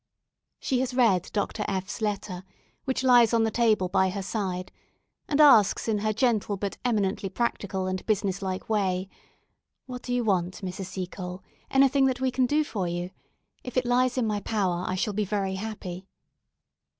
She 0.59 0.79
has 0.79 0.95
read 0.95 1.29
Dr. 1.31 1.63
F 1.67 1.87
's 1.87 2.01
letter, 2.01 2.43
which 2.85 3.03
lies 3.03 3.35
on 3.35 3.43
the 3.43 3.51
table 3.51 3.87
by 3.87 4.09
her 4.09 4.23
side, 4.23 4.71
and 5.27 5.39
asks, 5.39 5.87
in 5.87 5.99
her 5.99 6.11
gentle 6.11 6.57
but 6.57 6.79
eminently 6.83 7.29
practical 7.29 7.85
and 7.85 8.03
business 8.07 8.41
like 8.41 8.67
way, 8.67 9.09
"What 9.85 10.01
do 10.01 10.11
you 10.11 10.23
want, 10.23 10.61
Mrs. 10.63 10.85
Seacole 10.87 11.43
anything 11.69 12.07
that 12.07 12.19
we 12.19 12.31
can 12.31 12.47
do 12.47 12.63
for 12.63 12.87
you? 12.87 13.11
If 13.63 13.77
it 13.77 13.85
lies 13.85 14.17
in 14.17 14.25
my 14.25 14.39
power, 14.39 14.85
I 14.87 14.95
shall 14.95 15.13
be 15.13 15.23
very 15.23 15.53
happy." 15.53 16.07